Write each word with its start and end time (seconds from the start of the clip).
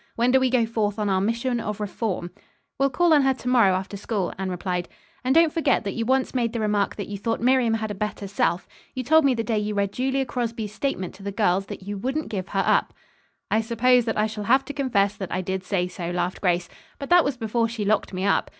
"When 0.15 0.31
do 0.31 0.39
we 0.39 0.49
go 0.49 0.65
forth 0.65 0.97
on 0.97 1.09
our 1.11 1.21
mission 1.21 1.59
of 1.59 1.79
reform?" 1.79 2.31
"We'll 2.79 2.89
call 2.89 3.13
on 3.13 3.21
her 3.21 3.35
to 3.35 3.47
morrow 3.47 3.73
after 3.75 3.95
school," 3.97 4.33
Anne 4.39 4.49
replied, 4.49 4.89
"and 5.23 5.35
don't 5.35 5.53
forget 5.53 5.83
that 5.83 5.93
you 5.93 6.07
once 6.07 6.33
made 6.33 6.53
the 6.53 6.59
remark 6.59 6.95
that 6.95 7.07
you 7.07 7.19
thought 7.19 7.39
Miriam 7.39 7.75
had 7.75 7.91
a 7.91 7.93
better 7.93 8.27
self. 8.27 8.67
You 8.95 9.03
told 9.03 9.25
me 9.25 9.35
the 9.35 9.43
day 9.43 9.59
you 9.59 9.75
read 9.75 9.93
Julia 9.93 10.25
Crosby's 10.25 10.73
statement 10.73 11.13
to 11.13 11.21
the 11.21 11.31
girls 11.31 11.67
that 11.67 11.83
you 11.83 11.99
wouldn't 11.99 12.29
give 12.29 12.47
her 12.47 12.63
up." 12.65 12.95
"I 13.51 13.61
suppose 13.61 14.05
that 14.05 14.17
I 14.17 14.25
shall 14.25 14.45
have 14.45 14.65
to 14.65 14.73
confess 14.73 15.15
that 15.15 15.31
I 15.31 15.41
did 15.41 15.63
say 15.63 15.87
so," 15.87 16.09
laughed 16.09 16.41
Grace. 16.41 16.67
"But 16.97 17.11
that 17.11 17.23
was 17.23 17.37
before 17.37 17.69
she 17.69 17.85
locked 17.85 18.11
me 18.11 18.25
up. 18.25 18.49